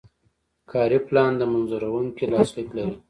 کاري 0.71 0.99
پلان 1.07 1.31
د 1.37 1.41
منظوروونکي 1.53 2.23
لاسلیک 2.31 2.69
لري. 2.77 2.93